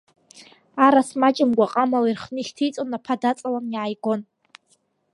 [0.85, 4.21] Арас маҷымкәа ҟамала ирхны ишьҭеиҵон, аԥа даҵаланы иааигон.